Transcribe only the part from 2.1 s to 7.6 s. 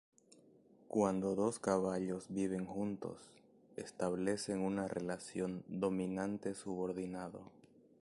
viven juntos, establecen una relación dominante-subordinado.